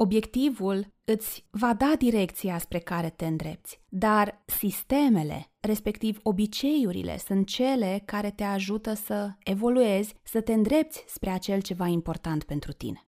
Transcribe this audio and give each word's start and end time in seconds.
Obiectivul 0.00 0.86
îți 1.04 1.46
va 1.50 1.74
da 1.74 1.94
direcția 1.98 2.58
spre 2.58 2.78
care 2.78 3.10
te 3.10 3.26
îndrepți, 3.26 3.80
dar 3.88 4.42
sistemele, 4.46 5.50
respectiv 5.60 6.18
obiceiurile, 6.22 7.18
sunt 7.18 7.46
cele 7.46 8.02
care 8.04 8.30
te 8.30 8.44
ajută 8.44 8.94
să 8.94 9.30
evoluezi, 9.42 10.14
să 10.22 10.40
te 10.40 10.52
îndrepți 10.52 11.04
spre 11.06 11.30
acel 11.30 11.60
ceva 11.60 11.86
important 11.86 12.44
pentru 12.44 12.72
tine. 12.72 13.07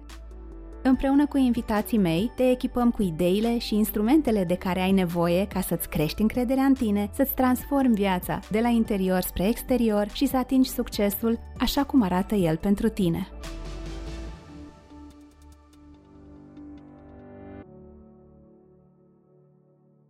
Împreună 0.83 1.27
cu 1.27 1.37
invitații 1.37 1.97
mei, 1.97 2.31
te 2.35 2.49
echipăm 2.49 2.91
cu 2.91 3.01
ideile 3.01 3.57
și 3.57 3.75
instrumentele 3.75 4.43
de 4.43 4.55
care 4.55 4.79
ai 4.79 4.91
nevoie 4.91 5.47
ca 5.47 5.61
să-ți 5.61 5.89
crești 5.89 6.21
încrederea 6.21 6.63
în 6.63 6.73
tine, 6.73 7.09
să-ți 7.13 7.33
transformi 7.33 7.95
viața 7.95 8.39
de 8.51 8.59
la 8.59 8.67
interior 8.67 9.21
spre 9.21 9.47
exterior 9.47 10.09
și 10.13 10.25
să 10.25 10.37
atingi 10.37 10.69
succesul 10.69 11.39
așa 11.59 11.83
cum 11.83 12.01
arată 12.01 12.35
el 12.35 12.57
pentru 12.57 12.89
tine. 12.89 13.27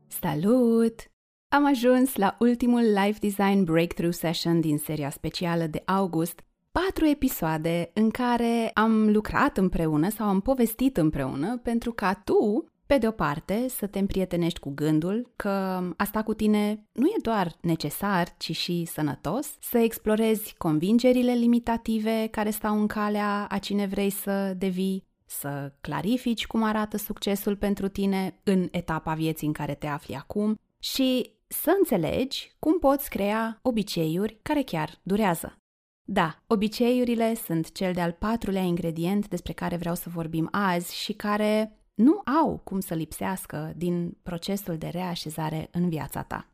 Salut! 0.07 1.11
Am 1.47 1.65
ajuns 1.65 2.15
la 2.15 2.35
ultimul 2.39 2.81
Life 2.81 3.19
Design 3.19 3.63
Breakthrough 3.63 4.13
Session 4.13 4.59
din 4.59 4.77
seria 4.77 5.09
specială 5.09 5.65
de 5.65 5.81
august 5.85 6.43
patru 6.71 7.05
episoade 7.05 7.91
în 7.93 8.09
care 8.09 8.71
am 8.73 9.11
lucrat 9.11 9.57
împreună 9.57 10.09
sau 10.09 10.27
am 10.27 10.39
povestit 10.39 10.97
împreună 10.97 11.57
pentru 11.57 11.91
ca 11.91 12.13
tu, 12.13 12.65
pe 12.85 12.97
de 12.97 13.07
o 13.07 13.11
parte, 13.11 13.65
să 13.69 13.87
te 13.87 13.99
împrietenești 13.99 14.59
cu 14.59 14.71
gândul 14.75 15.31
că 15.35 15.83
asta 15.97 16.23
cu 16.23 16.33
tine 16.33 16.85
nu 16.91 17.07
e 17.07 17.21
doar 17.21 17.55
necesar, 17.61 18.27
ci 18.37 18.55
și 18.55 18.85
sănătos, 18.85 19.55
să 19.59 19.77
explorezi 19.77 20.55
convingerile 20.57 21.33
limitative 21.33 22.27
care 22.31 22.49
stau 22.49 22.79
în 22.79 22.87
calea 22.87 23.47
a 23.49 23.57
cine 23.57 23.85
vrei 23.85 24.09
să 24.09 24.53
devii, 24.57 25.05
să 25.25 25.73
clarifici 25.81 26.47
cum 26.47 26.63
arată 26.63 26.97
succesul 26.97 27.55
pentru 27.55 27.87
tine 27.87 28.39
în 28.43 28.67
etapa 28.71 29.13
vieții 29.13 29.47
în 29.47 29.53
care 29.53 29.73
te 29.73 29.87
afli 29.87 30.15
acum 30.15 30.59
și 30.79 31.31
să 31.47 31.75
înțelegi 31.77 32.55
cum 32.59 32.79
poți 32.79 33.09
crea 33.09 33.59
obiceiuri 33.61 34.39
care 34.41 34.61
chiar 34.61 34.99
durează. 35.03 35.60
Da, 36.03 36.41
obiceiurile 36.47 37.35
sunt 37.35 37.71
cel 37.71 37.93
de-al 37.93 38.11
patrulea 38.11 38.61
ingredient 38.61 39.27
despre 39.27 39.53
care 39.53 39.75
vreau 39.75 39.95
să 39.95 40.09
vorbim 40.09 40.47
azi 40.51 40.95
și 40.95 41.13
care 41.13 41.81
nu 41.93 42.21
au 42.41 42.61
cum 42.63 42.79
să 42.79 42.93
lipsească 42.93 43.73
din 43.75 44.17
procesul 44.23 44.77
de 44.77 44.87
reașezare 44.87 45.67
în 45.71 45.89
viața 45.89 46.21
ta. 46.23 46.47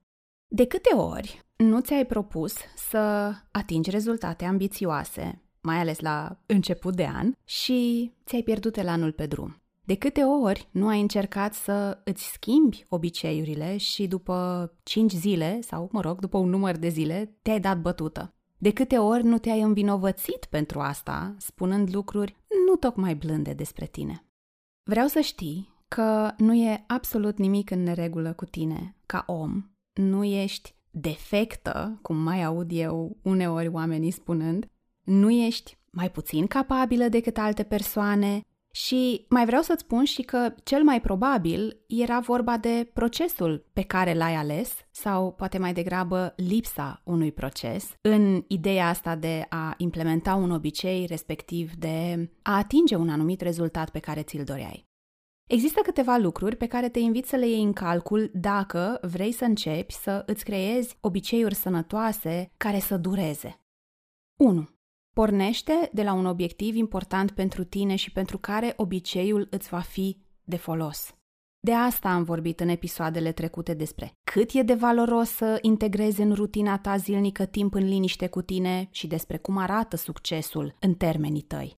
De 0.48 0.66
câte 0.66 0.96
ori 0.96 1.46
nu 1.56 1.80
ți-ai 1.80 2.06
propus 2.06 2.54
să 2.90 3.34
atingi 3.52 3.90
rezultate 3.90 4.46
ambițioase, 4.46 5.42
mai 5.62 5.78
ales 5.78 6.00
la 6.00 6.40
început 6.46 6.96
de 6.96 7.06
an, 7.06 7.32
și 7.44 8.12
ți-ai 8.26 8.42
pierdut 8.42 8.78
elanul 8.78 9.12
pe 9.12 9.26
drum? 9.26 9.62
De 9.84 9.96
câte 9.96 10.22
ori 10.22 10.68
nu 10.72 10.88
ai 10.88 11.02
încercat 11.02 11.54
să 11.54 12.02
îți 12.04 12.32
schimbi 12.32 12.86
obiceiurile 12.90 13.78
și 13.78 14.08
după 14.08 14.72
5 14.84 15.12
zile, 15.12 15.62
sau 15.62 15.90
mă 15.92 16.02
rog, 16.02 16.20
după 16.20 16.38
un 16.38 16.50
număr 16.50 16.76
de 16.76 16.88
zile, 16.88 17.38
te-ai 17.42 17.60
dat 17.60 17.82
bătută? 17.82 18.37
De 18.58 18.72
câte 18.72 18.98
ori 18.98 19.24
nu 19.24 19.38
te-ai 19.38 19.62
învinovățit 19.62 20.46
pentru 20.50 20.80
asta, 20.80 21.36
spunând 21.38 21.94
lucruri 21.94 22.36
nu 22.68 22.76
tocmai 22.76 23.16
blânde 23.16 23.54
despre 23.54 23.86
tine? 23.86 24.26
Vreau 24.84 25.08
să 25.08 25.20
știi 25.20 25.76
că 25.88 26.34
nu 26.38 26.54
e 26.54 26.84
absolut 26.88 27.38
nimic 27.38 27.70
în 27.70 27.84
neregulă 27.84 28.34
cu 28.34 28.46
tine, 28.46 28.96
ca 29.06 29.24
om. 29.28 29.64
Nu 29.94 30.24
ești 30.24 30.76
defectă, 30.92 32.00
cum 32.02 32.18
mai 32.18 32.44
aud 32.44 32.72
eu 32.72 33.18
uneori 33.22 33.68
oamenii 33.68 34.12
spunând, 34.12 34.66
nu 35.04 35.30
ești 35.32 35.78
mai 35.92 36.12
puțin 36.12 36.48
capabilă 36.48 37.08
decât 37.08 37.38
alte 37.38 37.64
persoane, 37.64 38.42
și 38.86 39.26
mai 39.30 39.46
vreau 39.46 39.62
să-ți 39.62 39.82
spun 39.82 40.04
și 40.04 40.22
că 40.22 40.54
cel 40.64 40.84
mai 40.84 41.02
probabil 41.02 41.84
era 41.88 42.20
vorba 42.20 42.58
de 42.58 42.90
procesul 42.94 43.66
pe 43.74 43.82
care 43.82 44.14
l-ai 44.14 44.36
ales 44.36 44.74
sau 44.92 45.32
poate 45.32 45.58
mai 45.58 45.74
degrabă 45.74 46.34
lipsa 46.36 47.02
unui 47.04 47.32
proces 47.32 47.96
în 48.02 48.44
ideea 48.48 48.88
asta 48.88 49.16
de 49.16 49.46
a 49.50 49.74
implementa 49.78 50.36
un 50.36 50.52
obicei, 50.52 51.06
respectiv 51.06 51.74
de 51.74 52.30
a 52.42 52.58
atinge 52.58 52.96
un 52.96 53.10
anumit 53.10 53.42
rezultat 53.42 53.90
pe 53.90 54.00
care 54.00 54.22
ți-l 54.24 54.44
doreai. 54.44 54.86
Există 55.50 55.80
câteva 55.84 56.18
lucruri 56.18 56.56
pe 56.56 56.68
care 56.68 56.90
te 56.90 57.00
invit 57.00 57.26
să 57.26 57.36
le 57.36 57.48
iei 57.48 57.64
în 57.64 57.74
calcul 57.74 58.32
dacă 58.34 59.00
vrei 59.02 59.32
să 59.32 59.46
începi 59.46 59.94
să 59.94 60.24
îți 60.26 60.44
creezi 60.44 60.98
obiceiuri 61.02 61.56
sănătoase 61.56 62.52
care 62.58 62.80
să 62.80 62.98
dureze. 62.98 63.60
1. 64.40 64.77
Pornește 65.18 65.90
de 65.94 66.04
la 66.04 66.14
un 66.14 66.26
obiectiv 66.26 66.76
important 66.76 67.32
pentru 67.32 67.64
tine 67.64 67.96
și 67.96 68.12
pentru 68.12 68.38
care 68.38 68.74
obiceiul 68.76 69.48
îți 69.50 69.70
va 69.70 69.80
fi 69.80 70.18
de 70.44 70.56
folos. 70.56 71.16
De 71.60 71.74
asta 71.74 72.10
am 72.10 72.24
vorbit 72.24 72.60
în 72.60 72.68
episoadele 72.68 73.32
trecute 73.32 73.74
despre 73.74 74.12
cât 74.32 74.52
e 74.54 74.62
de 74.62 74.74
valoros 74.74 75.30
să 75.30 75.58
integrezi 75.62 76.22
în 76.22 76.34
rutina 76.34 76.78
ta 76.80 76.98
zilnică 76.98 77.46
timp 77.46 77.74
în 77.74 77.88
liniște 77.88 78.28
cu 78.28 78.42
tine 78.42 78.88
și 78.92 79.08
despre 79.08 79.38
cum 79.38 79.58
arată 79.58 79.96
succesul 79.96 80.76
în 80.80 80.94
termenii 80.94 81.42
tăi. 81.42 81.76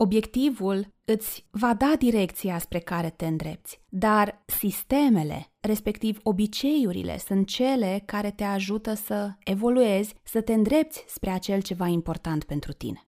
Obiectivul 0.00 0.94
îți 1.04 1.46
va 1.50 1.74
da 1.74 1.94
direcția 1.98 2.58
spre 2.58 2.78
care 2.78 3.10
te 3.10 3.26
îndrepți, 3.26 3.80
dar 3.88 4.42
sistemele, 4.46 5.52
respectiv 5.60 6.20
obiceiurile, 6.22 7.18
sunt 7.18 7.46
cele 7.46 8.02
care 8.06 8.30
te 8.30 8.44
ajută 8.44 8.94
să 8.94 9.32
evoluezi, 9.44 10.14
să 10.22 10.40
te 10.40 10.52
îndrepți 10.52 11.04
spre 11.06 11.30
acel 11.30 11.62
ceva 11.62 11.86
important 11.86 12.44
pentru 12.44 12.72
tine. 12.72 13.08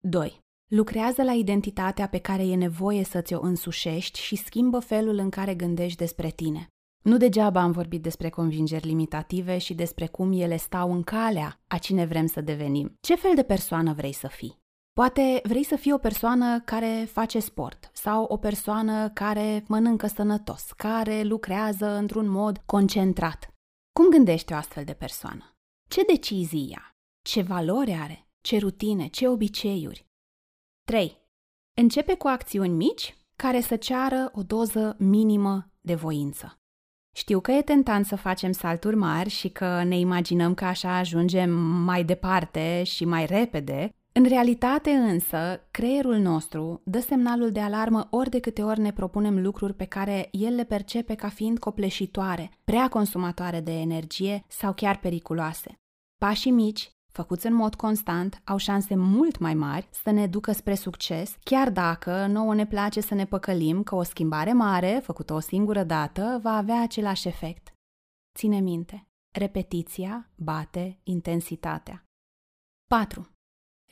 2. 0.00 0.40
Lucrează 0.70 1.22
la 1.22 1.32
identitatea 1.32 2.08
pe 2.08 2.18
care 2.18 2.46
e 2.46 2.54
nevoie 2.54 3.04
să 3.04 3.20
ți-o 3.20 3.40
însușești 3.40 4.20
și 4.20 4.36
schimbă 4.36 4.78
felul 4.78 5.16
în 5.18 5.30
care 5.30 5.54
gândești 5.54 5.98
despre 5.98 6.30
tine. 6.30 6.68
Nu 7.04 7.16
degeaba 7.16 7.60
am 7.60 7.72
vorbit 7.72 8.02
despre 8.02 8.28
convingeri 8.28 8.86
limitative 8.86 9.58
și 9.58 9.74
despre 9.74 10.06
cum 10.06 10.32
ele 10.32 10.56
stau 10.56 10.92
în 10.92 11.02
calea 11.02 11.60
a 11.66 11.78
cine 11.78 12.04
vrem 12.04 12.26
să 12.26 12.40
devenim. 12.40 12.96
Ce 13.00 13.14
fel 13.14 13.34
de 13.34 13.42
persoană 13.42 13.92
vrei 13.92 14.12
să 14.12 14.28
fii? 14.28 14.62
Poate 15.00 15.40
vrei 15.42 15.64
să 15.64 15.76
fii 15.76 15.92
o 15.92 15.98
persoană 15.98 16.60
care 16.60 17.08
face 17.10 17.38
sport 17.38 17.90
sau 17.92 18.24
o 18.24 18.36
persoană 18.36 19.10
care 19.10 19.64
mănâncă 19.68 20.06
sănătos, 20.06 20.72
care 20.72 21.22
lucrează 21.22 21.86
într-un 21.86 22.28
mod 22.28 22.62
concentrat. 22.66 23.48
Cum 23.92 24.10
gândește 24.10 24.54
o 24.54 24.56
astfel 24.56 24.84
de 24.84 24.92
persoană? 24.92 25.56
Ce 25.88 26.02
decizii 26.02 26.70
ia? 26.70 26.96
Ce 27.24 27.42
valori 27.42 27.92
are? 27.92 28.28
Ce 28.40 28.58
rutine? 28.58 29.06
Ce 29.06 29.28
obiceiuri? 29.28 30.06
3. 30.86 31.20
Începe 31.80 32.16
cu 32.16 32.26
acțiuni 32.26 32.74
mici 32.74 33.16
care 33.36 33.60
să 33.60 33.76
ceară 33.76 34.30
o 34.34 34.42
doză 34.42 34.96
minimă 34.98 35.70
de 35.80 35.94
voință. 35.94 36.58
Știu 37.16 37.40
că 37.40 37.52
e 37.52 37.62
tentant 37.62 38.06
să 38.06 38.16
facem 38.16 38.52
salturi 38.52 38.96
mari 38.96 39.28
și 39.28 39.48
că 39.48 39.82
ne 39.82 39.98
imaginăm 39.98 40.54
că 40.54 40.64
așa 40.64 40.96
ajungem 40.96 41.50
mai 41.60 42.04
departe 42.04 42.82
și 42.82 43.04
mai 43.04 43.26
repede, 43.26 43.94
în 44.16 44.24
realitate 44.24 44.90
însă, 44.90 45.66
creierul 45.70 46.16
nostru 46.16 46.80
dă 46.84 47.00
semnalul 47.00 47.50
de 47.50 47.60
alarmă 47.60 48.06
ori 48.10 48.30
de 48.30 48.40
câte 48.40 48.62
ori 48.62 48.80
ne 48.80 48.92
propunem 48.92 49.42
lucruri 49.42 49.74
pe 49.74 49.84
care 49.84 50.28
el 50.30 50.54
le 50.54 50.64
percepe 50.64 51.14
ca 51.14 51.28
fiind 51.28 51.58
copleșitoare, 51.58 52.50
prea 52.64 52.88
consumatoare 52.88 53.60
de 53.60 53.72
energie 53.72 54.44
sau 54.48 54.72
chiar 54.72 54.98
periculoase. 54.98 55.78
Pașii 56.18 56.50
mici, 56.50 56.90
făcuți 57.12 57.46
în 57.46 57.54
mod 57.54 57.74
constant, 57.74 58.40
au 58.44 58.56
șanse 58.56 58.94
mult 58.94 59.38
mai 59.38 59.54
mari 59.54 59.88
să 59.90 60.10
ne 60.10 60.26
ducă 60.26 60.52
spre 60.52 60.74
succes, 60.74 61.36
chiar 61.42 61.70
dacă 61.70 62.26
nouă 62.26 62.54
ne 62.54 62.66
place 62.66 63.00
să 63.00 63.14
ne 63.14 63.26
păcălim 63.26 63.82
că 63.82 63.94
o 63.94 64.02
schimbare 64.02 64.52
mare, 64.52 65.00
făcută 65.02 65.32
o 65.32 65.40
singură 65.40 65.82
dată, 65.82 66.38
va 66.42 66.56
avea 66.56 66.82
același 66.82 67.28
efect. 67.28 67.74
Ține 68.38 68.60
minte, 68.60 69.06
repetiția 69.38 70.30
bate 70.36 70.98
intensitatea. 71.02 72.04
4. 72.90 73.33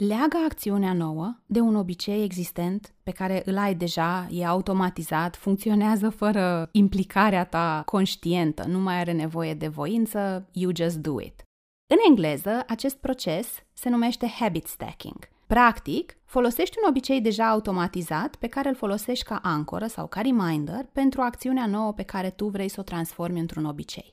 Leagă 0.06 0.36
acțiunea 0.44 0.92
nouă 0.92 1.36
de 1.46 1.60
un 1.60 1.74
obicei 1.76 2.22
existent 2.22 2.94
pe 3.02 3.10
care 3.10 3.42
îl 3.44 3.58
ai 3.58 3.74
deja, 3.74 4.28
e 4.30 4.46
automatizat, 4.46 5.36
funcționează 5.36 6.08
fără 6.08 6.68
implicarea 6.72 7.44
ta 7.44 7.82
conștientă, 7.86 8.64
nu 8.66 8.78
mai 8.78 8.94
are 8.94 9.12
nevoie 9.12 9.54
de 9.54 9.68
voință, 9.68 10.48
you 10.52 10.72
just 10.74 10.96
do 10.96 11.20
it. 11.20 11.42
În 11.86 11.96
engleză, 12.08 12.64
acest 12.66 12.96
proces 12.96 13.48
se 13.72 13.88
numește 13.88 14.26
habit 14.26 14.66
stacking. 14.66 15.28
Practic, 15.46 16.16
folosești 16.24 16.76
un 16.82 16.88
obicei 16.88 17.20
deja 17.20 17.48
automatizat 17.48 18.36
pe 18.36 18.46
care 18.46 18.68
îl 18.68 18.74
folosești 18.74 19.24
ca 19.24 19.40
ancoră 19.42 19.86
sau 19.86 20.06
ca 20.06 20.20
reminder 20.20 20.84
pentru 20.92 21.20
acțiunea 21.20 21.66
nouă 21.66 21.92
pe 21.92 22.02
care 22.02 22.30
tu 22.30 22.46
vrei 22.46 22.68
să 22.68 22.80
o 22.80 22.82
transformi 22.82 23.40
într-un 23.40 23.64
obicei. 23.64 24.12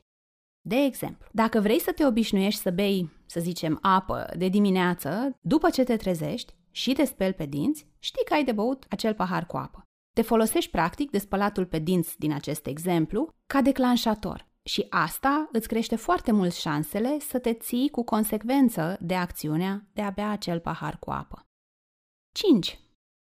De 0.69 0.75
exemplu, 0.75 1.27
dacă 1.31 1.59
vrei 1.59 1.79
să 1.79 1.91
te 1.91 2.05
obișnuiești 2.05 2.61
să 2.61 2.71
bei, 2.71 3.09
să 3.25 3.39
zicem, 3.39 3.79
apă 3.81 4.33
de 4.37 4.47
dimineață, 4.47 5.37
după 5.41 5.69
ce 5.69 5.83
te 5.83 5.95
trezești 5.95 6.53
și 6.71 6.93
te 6.93 7.05
speli 7.05 7.33
pe 7.33 7.45
dinți, 7.45 7.87
știi 7.99 8.25
că 8.25 8.33
ai 8.33 8.43
de 8.43 8.51
băut 8.51 8.85
acel 8.89 9.13
pahar 9.13 9.45
cu 9.45 9.57
apă. 9.57 9.83
Te 10.15 10.21
folosești 10.21 10.71
practic 10.71 11.11
de 11.11 11.17
spălatul 11.17 11.65
pe 11.65 11.79
dinți 11.79 12.19
din 12.19 12.31
acest 12.33 12.65
exemplu 12.65 13.29
ca 13.45 13.61
declanșator 13.61 14.47
și 14.63 14.85
asta 14.89 15.49
îți 15.51 15.67
crește 15.67 15.95
foarte 15.95 16.31
mult 16.31 16.53
șansele 16.53 17.19
să 17.19 17.39
te 17.39 17.53
ții 17.53 17.89
cu 17.89 18.03
consecvență 18.03 18.97
de 19.01 19.15
acțiunea 19.15 19.87
de 19.93 20.01
a 20.01 20.09
bea 20.09 20.29
acel 20.29 20.59
pahar 20.59 20.97
cu 20.99 21.11
apă. 21.11 21.45
5. 22.33 22.79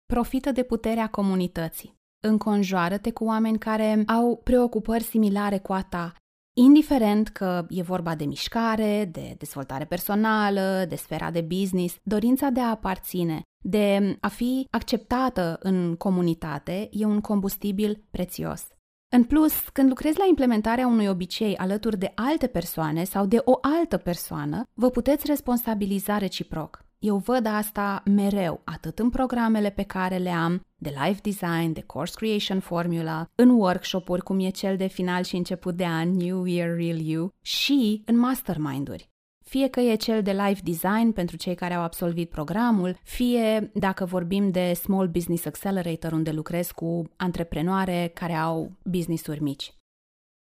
Profită 0.05 0.51
de 0.51 0.63
puterea 0.63 1.09
comunității. 1.09 1.93
Înconjoară-te 2.23 3.11
cu 3.11 3.23
oameni 3.23 3.57
care 3.57 4.03
au 4.07 4.37
preocupări 4.43 5.03
similare 5.03 5.59
cu 5.59 5.73
a 5.73 5.83
ta, 5.83 6.13
indiferent 6.57 7.27
că 7.27 7.65
e 7.69 7.81
vorba 7.81 8.15
de 8.15 8.25
mișcare, 8.25 9.09
de 9.11 9.35
dezvoltare 9.37 9.85
personală, 9.85 10.85
de 10.89 10.95
sfera 10.95 11.31
de 11.31 11.41
business, 11.41 11.95
dorința 12.03 12.49
de 12.49 12.59
a 12.59 12.69
aparține, 12.69 13.41
de 13.63 14.17
a 14.19 14.27
fi 14.27 14.67
acceptată 14.69 15.57
în 15.61 15.95
comunitate 15.95 16.89
e 16.91 17.05
un 17.05 17.21
combustibil 17.21 18.03
prețios. 18.11 18.67
În 19.15 19.23
plus, 19.23 19.53
când 19.73 19.89
lucrezi 19.89 20.17
la 20.17 20.25
implementarea 20.29 20.87
unui 20.87 21.07
obicei 21.07 21.57
alături 21.57 21.97
de 21.97 22.11
alte 22.15 22.47
persoane 22.47 23.03
sau 23.03 23.25
de 23.25 23.41
o 23.43 23.57
altă 23.61 23.97
persoană, 23.97 24.63
vă 24.73 24.89
puteți 24.89 25.27
responsabiliza 25.27 26.17
reciproc. 26.17 26.85
Eu 26.99 27.17
văd 27.17 27.45
asta 27.45 28.03
mereu, 28.05 28.61
atât 28.63 28.99
în 28.99 29.09
programele 29.09 29.69
pe 29.69 29.83
care 29.83 30.17
le 30.17 30.29
am, 30.29 30.61
de 30.75 30.93
life 31.03 31.19
design, 31.23 31.73
de 31.73 31.81
course 31.81 32.13
creation 32.15 32.59
formula, 32.59 33.29
în 33.35 33.49
workshop-uri 33.49 34.23
cum 34.23 34.39
e 34.39 34.49
cel 34.49 34.77
de 34.77 34.87
final 34.87 35.23
și 35.23 35.35
început 35.35 35.75
de 35.75 35.85
an, 35.85 36.09
New 36.09 36.45
Year 36.45 36.75
Real 36.75 36.99
You, 36.99 37.33
și 37.41 38.01
în 38.05 38.17
mastermind-uri 38.17 39.09
fie 39.47 39.67
că 39.67 39.79
e 39.79 39.95
cel 39.95 40.21
de 40.21 40.31
life 40.31 40.61
design 40.63 41.11
pentru 41.11 41.37
cei 41.37 41.55
care 41.55 41.73
au 41.73 41.81
absolvit 41.81 42.29
programul, 42.29 42.99
fie 43.03 43.71
dacă 43.73 44.05
vorbim 44.05 44.51
de 44.51 44.73
Small 44.73 45.07
Business 45.07 45.45
Accelerator 45.45 46.11
unde 46.11 46.31
lucrez 46.31 46.71
cu 46.71 47.09
antreprenoare 47.15 48.11
care 48.13 48.33
au 48.33 48.71
business-uri 48.83 49.41
mici. 49.41 49.73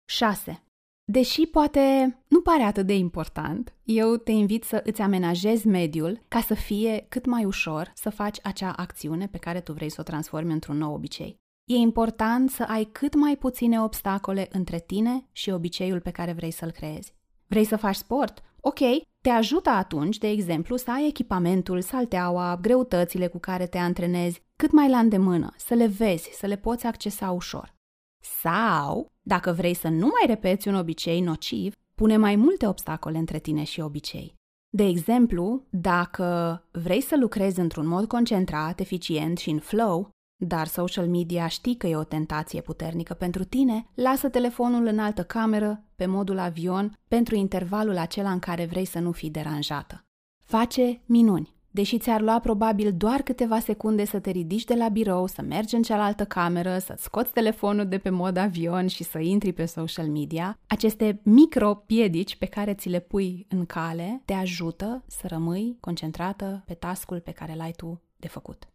6. 0.05 0.63
Deși 1.11 1.45
poate 1.45 2.17
nu 2.27 2.41
pare 2.41 2.63
atât 2.63 2.85
de 2.85 2.93
important, 2.93 3.73
eu 3.83 4.15
te 4.15 4.31
invit 4.31 4.63
să 4.63 4.81
îți 4.85 5.01
amenajezi 5.01 5.67
mediul 5.67 6.21
ca 6.27 6.39
să 6.39 6.53
fie 6.53 7.05
cât 7.09 7.25
mai 7.25 7.45
ușor 7.45 7.91
să 7.95 8.09
faci 8.09 8.37
acea 8.43 8.71
acțiune 8.71 9.27
pe 9.27 9.37
care 9.37 9.59
tu 9.59 9.73
vrei 9.73 9.89
să 9.89 9.97
o 9.99 10.03
transformi 10.03 10.51
într-un 10.51 10.77
nou 10.77 10.93
obicei. 10.93 11.35
E 11.69 11.75
important 11.75 12.49
să 12.49 12.63
ai 12.63 12.83
cât 12.83 13.15
mai 13.15 13.35
puține 13.37 13.81
obstacole 13.81 14.47
între 14.51 14.79
tine 14.79 15.27
și 15.31 15.49
obiceiul 15.49 15.99
pe 15.99 16.11
care 16.11 16.33
vrei 16.33 16.51
să-l 16.51 16.71
creezi. 16.71 17.13
Vrei 17.47 17.65
să 17.65 17.75
faci 17.75 17.95
sport? 17.95 18.43
Ok, 18.61 18.79
te 19.21 19.29
ajută 19.29 19.69
atunci, 19.69 20.17
de 20.17 20.29
exemplu, 20.29 20.75
să 20.75 20.91
ai 20.91 21.07
echipamentul, 21.07 21.81
salteaua, 21.81 22.57
greutățile 22.61 23.27
cu 23.27 23.37
care 23.39 23.67
te 23.67 23.77
antrenezi 23.77 24.43
cât 24.55 24.71
mai 24.71 24.89
la 24.89 24.99
îndemână, 24.99 25.53
să 25.57 25.73
le 25.73 25.87
vezi, 25.87 26.29
să 26.33 26.45
le 26.45 26.55
poți 26.55 26.85
accesa 26.85 27.31
ușor. 27.31 27.77
Sau, 28.21 29.11
dacă 29.29 29.51
vrei 29.51 29.73
să 29.73 29.87
nu 29.87 30.05
mai 30.05 30.23
repeți 30.25 30.67
un 30.67 30.75
obicei 30.75 31.21
nociv, 31.21 31.73
pune 31.95 32.17
mai 32.17 32.35
multe 32.35 32.67
obstacole 32.67 33.17
între 33.17 33.39
tine 33.39 33.63
și 33.63 33.81
obicei. 33.81 34.35
De 34.69 34.83
exemplu, 34.83 35.65
dacă 35.69 36.27
vrei 36.71 37.01
să 37.01 37.17
lucrezi 37.19 37.59
într-un 37.59 37.87
mod 37.87 38.07
concentrat, 38.07 38.79
eficient 38.79 39.37
și 39.37 39.49
în 39.49 39.59
flow, 39.59 40.09
dar 40.35 40.67
social 40.67 41.07
media 41.07 41.47
știi 41.47 41.75
că 41.75 41.87
e 41.87 41.95
o 41.95 42.03
tentație 42.03 42.61
puternică 42.61 43.13
pentru 43.13 43.43
tine, 43.43 43.87
lasă 43.93 44.29
telefonul 44.29 44.85
în 44.85 44.99
altă 44.99 45.23
cameră, 45.23 45.83
pe 45.95 46.05
modul 46.05 46.39
avion, 46.39 46.99
pentru 47.07 47.35
intervalul 47.35 47.97
acela 47.97 48.31
în 48.31 48.39
care 48.39 48.65
vrei 48.65 48.85
să 48.85 48.99
nu 48.99 49.11
fii 49.11 49.29
deranjată. 49.29 50.05
Face 50.45 51.01
minuni. 51.05 51.58
Deși 51.79 51.97
ți-ar 51.97 52.21
lua 52.21 52.39
probabil 52.39 52.93
doar 52.93 53.21
câteva 53.21 53.59
secunde 53.59 54.05
să 54.05 54.19
te 54.19 54.29
ridici 54.29 54.63
de 54.63 54.73
la 54.73 54.89
birou, 54.89 55.27
să 55.27 55.41
mergi 55.41 55.75
în 55.75 55.81
cealaltă 55.81 56.25
cameră, 56.25 56.77
să-ți 56.77 57.03
scoți 57.03 57.31
telefonul 57.31 57.87
de 57.87 57.97
pe 57.97 58.09
mod 58.09 58.37
avion 58.37 58.87
și 58.87 59.03
să 59.03 59.19
intri 59.19 59.53
pe 59.53 59.65
social 59.65 60.09
media, 60.09 60.59
aceste 60.67 61.21
micro-piedici 61.23 62.37
pe 62.37 62.45
care 62.45 62.73
ți 62.73 62.89
le 62.89 62.99
pui 62.99 63.45
în 63.49 63.65
cale 63.65 64.21
te 64.25 64.33
ajută 64.33 65.03
să 65.07 65.27
rămâi 65.27 65.77
concentrată 65.79 66.63
pe 66.65 66.73
tascul 66.73 67.19
pe 67.19 67.31
care 67.31 67.55
l-ai 67.55 67.71
tu 67.71 68.01
de 68.15 68.27
făcut. 68.27 68.67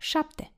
7. 0.00 0.52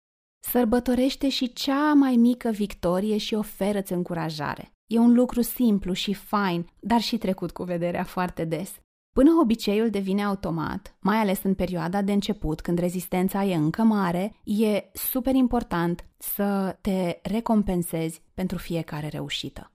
Sărbătorește 0.51 1.29
și 1.29 1.53
cea 1.53 1.93
mai 1.93 2.17
mică 2.17 2.51
victorie 2.51 3.17
și 3.17 3.35
oferă-ți 3.35 3.93
încurajare. 3.93 4.73
E 4.87 4.99
un 4.99 5.15
lucru 5.15 5.41
simplu 5.41 5.93
și 5.93 6.15
fain, 6.15 6.71
dar 6.81 7.01
și 7.01 7.19
trecut 7.19 7.51
cu 7.51 7.63
vederea 7.63 8.05
foarte 8.05 8.45
des. 8.45 8.81
Până 9.17 9.31
obiceiul 9.41 9.91
devine 9.91 10.25
automat, 10.25 10.97
mai 11.01 11.17
ales 11.17 11.43
în 11.43 11.55
perioada 11.55 12.03
de 12.03 12.13
început, 12.13 12.61
când 12.61 12.79
rezistența 12.79 13.45
e 13.45 13.55
încă 13.55 13.83
mare, 13.83 14.41
e 14.45 14.91
super 14.93 15.35
important 15.35 16.05
să 16.17 16.79
te 16.81 17.19
recompensezi 17.23 18.23
pentru 18.35 18.59
fiecare 18.59 19.09
reușită. 19.09 19.73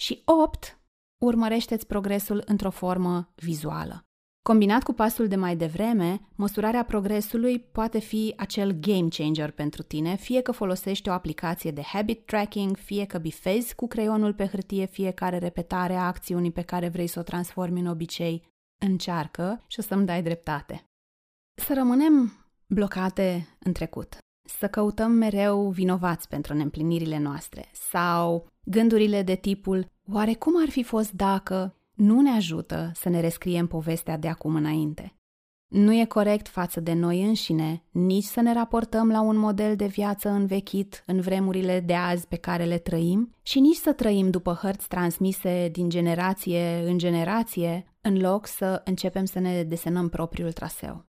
Și 0.00 0.22
8. 0.24 0.80
Urmărește-ți 1.18 1.86
progresul 1.86 2.42
într-o 2.46 2.70
formă 2.70 3.32
vizuală. 3.34 4.06
Combinat 4.42 4.82
cu 4.82 4.92
pasul 4.92 5.28
de 5.28 5.36
mai 5.36 5.56
devreme, 5.56 6.20
măsurarea 6.34 6.84
progresului 6.84 7.58
poate 7.58 7.98
fi 7.98 8.34
acel 8.36 8.72
game 8.72 9.08
changer 9.08 9.50
pentru 9.50 9.82
tine, 9.82 10.16
fie 10.16 10.40
că 10.40 10.52
folosești 10.52 11.08
o 11.08 11.12
aplicație 11.12 11.70
de 11.70 11.82
habit 11.82 12.26
tracking, 12.26 12.76
fie 12.76 13.04
că 13.04 13.18
bifezi 13.18 13.74
cu 13.74 13.86
creionul 13.86 14.34
pe 14.34 14.46
hârtie 14.46 14.86
fiecare 14.86 15.38
repetare 15.38 15.94
a 15.94 16.06
acțiunii 16.06 16.52
pe 16.52 16.62
care 16.62 16.88
vrei 16.88 17.06
să 17.06 17.18
o 17.18 17.22
transformi 17.22 17.80
în 17.80 17.86
obicei. 17.86 18.50
Încearcă 18.84 19.64
și 19.66 19.78
o 19.78 19.82
să-mi 19.82 20.06
dai 20.06 20.22
dreptate. 20.22 20.84
Să 21.54 21.74
rămânem 21.74 22.32
blocate 22.66 23.48
în 23.58 23.72
trecut, 23.72 24.18
să 24.58 24.68
căutăm 24.68 25.12
mereu 25.12 25.70
vinovați 25.70 26.28
pentru 26.28 26.54
neîmplinirile 26.54 27.18
noastre 27.18 27.68
sau 27.72 28.46
gândurile 28.64 29.22
de 29.22 29.34
tipul 29.34 29.86
oare 30.12 30.34
cum 30.34 30.62
ar 30.62 30.68
fi 30.68 30.82
fost 30.82 31.12
dacă 31.12 31.76
nu 31.92 32.20
ne 32.20 32.30
ajută 32.30 32.90
să 32.94 33.08
ne 33.08 33.20
rescriem 33.20 33.66
povestea 33.66 34.16
de 34.16 34.28
acum 34.28 34.54
înainte. 34.54 35.16
Nu 35.72 35.94
e 35.94 36.04
corect 36.04 36.48
față 36.48 36.80
de 36.80 36.92
noi 36.92 37.22
înșine 37.22 37.82
nici 37.90 38.24
să 38.24 38.40
ne 38.40 38.52
raportăm 38.52 39.10
la 39.10 39.20
un 39.20 39.36
model 39.36 39.76
de 39.76 39.86
viață 39.86 40.28
învechit 40.28 41.02
în 41.06 41.20
vremurile 41.20 41.80
de 41.80 41.94
azi 41.94 42.26
pe 42.26 42.36
care 42.36 42.64
le 42.64 42.78
trăim 42.78 43.34
și 43.42 43.60
nici 43.60 43.76
să 43.76 43.92
trăim 43.92 44.30
după 44.30 44.58
hărți 44.62 44.88
transmise 44.88 45.68
din 45.72 45.88
generație 45.88 46.82
în 46.86 46.98
generație, 46.98 47.84
în 48.00 48.20
loc 48.20 48.46
să 48.46 48.82
începem 48.84 49.24
să 49.24 49.38
ne 49.38 49.62
desenăm 49.62 50.08
propriul 50.08 50.52
traseu. 50.52 51.04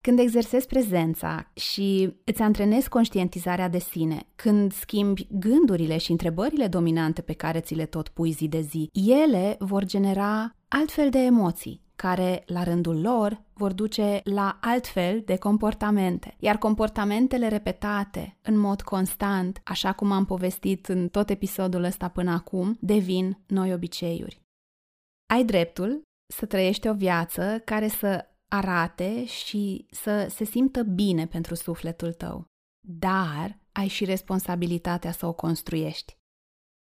Când 0.00 0.18
exersezi 0.18 0.66
prezența 0.66 1.50
și 1.54 2.14
îți 2.24 2.42
antrenezi 2.42 2.88
conștientizarea 2.88 3.68
de 3.68 3.78
sine, 3.78 4.26
când 4.34 4.72
schimbi 4.72 5.28
gândurile 5.30 5.98
și 5.98 6.10
întrebările 6.10 6.66
dominante 6.66 7.22
pe 7.22 7.32
care 7.32 7.60
ți 7.60 7.74
le 7.74 7.86
tot 7.86 8.08
pui 8.08 8.30
zi 8.30 8.48
de 8.48 8.60
zi, 8.60 8.90
ele 8.92 9.56
vor 9.58 9.84
genera 9.84 10.56
altfel 10.68 11.10
de 11.10 11.18
emoții, 11.18 11.86
care, 11.98 12.42
la 12.46 12.62
rândul 12.62 13.00
lor, 13.00 13.42
vor 13.52 13.72
duce 13.72 14.20
la 14.24 14.58
altfel 14.60 15.22
de 15.24 15.36
comportamente. 15.36 16.36
Iar 16.38 16.58
comportamentele 16.58 17.48
repetate 17.48 18.36
în 18.42 18.58
mod 18.58 18.82
constant, 18.82 19.60
așa 19.64 19.92
cum 19.92 20.12
am 20.12 20.24
povestit 20.24 20.86
în 20.86 21.08
tot 21.08 21.30
episodul 21.30 21.84
ăsta 21.84 22.08
până 22.08 22.30
acum, 22.30 22.76
devin 22.80 23.38
noi 23.46 23.72
obiceiuri. 23.72 24.42
Ai 25.26 25.44
dreptul 25.44 26.02
să 26.34 26.46
trăiești 26.46 26.88
o 26.88 26.94
viață 26.94 27.62
care 27.64 27.88
să 27.88 28.26
arate 28.48 29.24
și 29.24 29.86
să 29.90 30.26
se 30.30 30.44
simtă 30.44 30.82
bine 30.82 31.26
pentru 31.26 31.54
sufletul 31.54 32.12
tău, 32.12 32.44
dar 32.86 33.58
ai 33.72 33.88
și 33.88 34.04
responsabilitatea 34.04 35.12
să 35.12 35.26
o 35.26 35.32
construiești. 35.32 36.16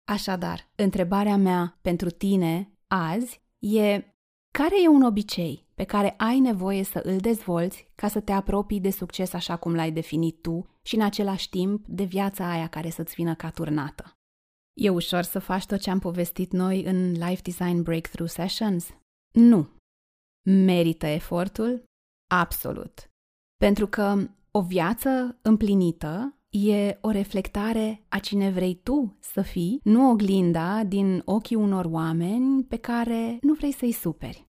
Așadar, 0.08 0.70
întrebarea 0.74 1.36
mea 1.36 1.78
pentru 1.80 2.10
tine 2.10 2.72
azi 2.86 3.42
e 3.58 4.13
care 4.58 4.82
e 4.82 4.88
un 4.88 5.02
obicei 5.02 5.66
pe 5.74 5.84
care 5.84 6.14
ai 6.16 6.38
nevoie 6.38 6.82
să 6.82 7.00
îl 7.02 7.16
dezvolți 7.18 7.88
ca 7.94 8.08
să 8.08 8.20
te 8.20 8.32
apropii 8.32 8.80
de 8.80 8.90
succes 8.90 9.32
așa 9.32 9.56
cum 9.56 9.74
l-ai 9.74 9.92
definit 9.92 10.42
tu 10.42 10.66
și 10.82 10.94
în 10.94 11.02
același 11.02 11.48
timp 11.48 11.86
de 11.86 12.04
viața 12.04 12.50
aia 12.50 12.68
care 12.68 12.90
să-ți 12.90 13.14
vină 13.14 13.34
ca 13.34 13.50
turnată? 13.50 14.12
E 14.80 14.90
ușor 14.90 15.22
să 15.22 15.38
faci 15.38 15.66
tot 15.66 15.80
ce 15.80 15.90
am 15.90 15.98
povestit 15.98 16.52
noi 16.52 16.84
în 16.84 17.12
Life 17.12 17.40
Design 17.42 17.82
Breakthrough 17.82 18.30
Sessions? 18.30 18.88
Nu, 19.34 19.68
Merită 20.50 21.06
efortul? 21.06 21.84
Absolut. 22.34 23.10
Pentru 23.56 23.86
că 23.86 24.28
o 24.50 24.62
viață 24.62 25.38
împlinită 25.42 26.33
e 26.54 26.98
o 27.00 27.10
reflectare 27.10 28.04
a 28.08 28.18
cine 28.18 28.50
vrei 28.50 28.80
tu 28.82 29.16
să 29.20 29.42
fii, 29.42 29.80
nu 29.82 30.10
oglinda 30.10 30.84
din 30.84 31.22
ochii 31.24 31.56
unor 31.56 31.84
oameni 31.84 32.64
pe 32.64 32.76
care 32.76 33.38
nu 33.40 33.52
vrei 33.52 33.72
să-i 33.72 33.92
superi. 33.92 34.46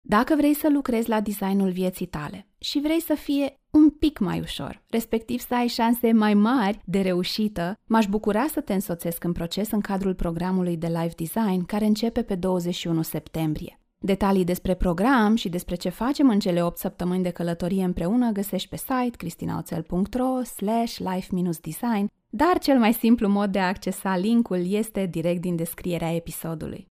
Dacă 0.00 0.34
vrei 0.36 0.54
să 0.54 0.68
lucrezi 0.70 1.08
la 1.08 1.20
designul 1.20 1.70
vieții 1.70 2.06
tale 2.06 2.48
și 2.58 2.80
vrei 2.80 3.00
să 3.00 3.14
fie 3.14 3.60
un 3.70 3.90
pic 3.90 4.18
mai 4.18 4.40
ușor, 4.40 4.82
respectiv 4.88 5.40
să 5.40 5.54
ai 5.54 5.66
șanse 5.66 6.12
mai 6.12 6.34
mari 6.34 6.80
de 6.84 7.00
reușită, 7.00 7.78
m-aș 7.84 8.06
bucura 8.06 8.46
să 8.46 8.60
te 8.60 8.72
însoțesc 8.72 9.24
în 9.24 9.32
proces 9.32 9.70
în 9.70 9.80
cadrul 9.80 10.14
programului 10.14 10.76
de 10.76 10.86
live 10.86 11.12
design 11.16 11.64
care 11.64 11.84
începe 11.84 12.22
pe 12.22 12.34
21 12.34 13.02
septembrie. 13.02 13.83
Detalii 14.06 14.44
despre 14.44 14.74
program 14.74 15.34
și 15.34 15.48
despre 15.48 15.74
ce 15.74 15.88
facem 15.88 16.28
în 16.28 16.38
cele 16.38 16.62
8 16.62 16.78
săptămâni 16.78 17.22
de 17.22 17.30
călătorie 17.30 17.84
împreună 17.84 18.30
găsești 18.30 18.68
pe 18.68 18.76
site 18.76 19.16
cristinaoțel.ro 19.16 20.42
slash 20.42 20.96
life-design, 20.96 22.10
dar 22.28 22.58
cel 22.58 22.78
mai 22.78 22.92
simplu 22.92 23.28
mod 23.28 23.52
de 23.52 23.58
a 23.58 23.66
accesa 23.66 24.16
linkul 24.16 24.72
este 24.72 25.06
direct 25.06 25.40
din 25.40 25.56
descrierea 25.56 26.14
episodului. 26.14 26.86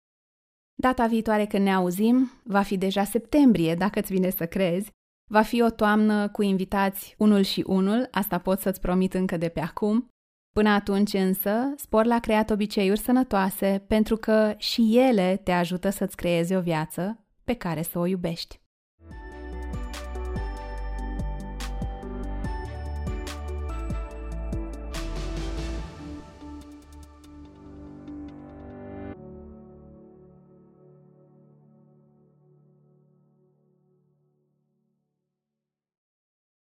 Data 0.75 1.07
viitoare 1.07 1.47
când 1.47 1.65
ne 1.65 1.75
auzim 1.75 2.31
va 2.45 2.63
fi 2.63 2.77
deja 2.77 3.05
septembrie, 3.05 3.75
dacă 3.75 3.99
îți 3.99 4.13
vine 4.13 4.31
să 4.31 4.47
crezi. 4.47 4.91
Va 5.31 5.43
fi 5.43 5.63
o 5.63 5.71
toamnă 5.71 6.29
cu 6.29 6.43
invitați 6.43 7.15
unul 7.19 7.43
și 7.43 7.65
unul, 7.67 8.09
asta 8.11 8.39
pot 8.39 8.61
să-ți 8.61 8.81
promit 8.81 9.15
încă 9.15 9.37
de 9.37 9.49
pe 9.49 9.61
acum. 9.61 10.12
Până 10.53 10.71
atunci 10.71 11.13
însă, 11.13 11.75
spor 11.77 12.05
la 12.05 12.19
creat 12.19 12.51
obiceiuri 12.51 13.01
sănătoase 13.01 13.85
pentru 13.87 14.17
că 14.17 14.55
și 14.57 14.99
ele 14.99 15.41
te 15.45 15.53
ajută 15.53 15.91
să-ți 15.91 16.17
creezi 16.17 16.55
o 16.55 16.61
viață 16.61 17.27
pe 17.45 17.55
care 17.55 17.83
să 17.83 17.99
o 17.99 18.07
iubești. 18.07 18.62